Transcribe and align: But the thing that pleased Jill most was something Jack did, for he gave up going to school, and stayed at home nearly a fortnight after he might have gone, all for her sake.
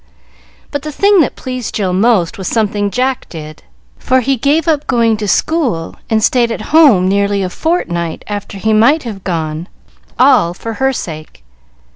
But 0.71 0.81
the 0.81 0.91
thing 0.91 1.19
that 1.21 1.35
pleased 1.35 1.75
Jill 1.75 1.93
most 1.93 2.39
was 2.39 2.47
something 2.47 2.89
Jack 2.89 3.29
did, 3.29 3.61
for 3.99 4.21
he 4.21 4.35
gave 4.35 4.67
up 4.67 4.87
going 4.87 5.15
to 5.17 5.27
school, 5.27 5.95
and 6.09 6.23
stayed 6.23 6.51
at 6.51 6.61
home 6.73 7.07
nearly 7.07 7.43
a 7.43 7.51
fortnight 7.51 8.23
after 8.25 8.57
he 8.57 8.73
might 8.73 9.03
have 9.03 9.23
gone, 9.23 9.67
all 10.17 10.55
for 10.55 10.73
her 10.81 10.91
sake. 10.91 11.43